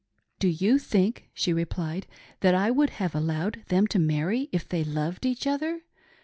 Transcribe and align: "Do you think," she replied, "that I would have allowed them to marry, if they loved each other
"Do 0.39 0.47
you 0.47 0.79
think," 0.79 1.29
she 1.31 1.53
replied, 1.53 2.07
"that 2.39 2.55
I 2.55 2.71
would 2.71 2.89
have 2.97 3.13
allowed 3.13 3.61
them 3.67 3.85
to 3.89 3.99
marry, 3.99 4.49
if 4.51 4.67
they 4.67 4.83
loved 4.83 5.27
each 5.27 5.45
other 5.45 5.81